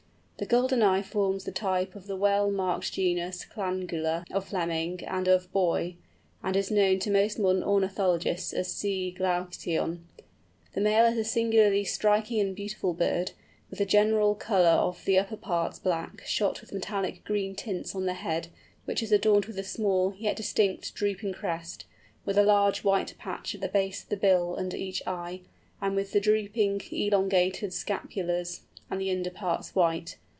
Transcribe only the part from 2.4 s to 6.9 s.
marked genus Clangula of Fleming and of Boie, and is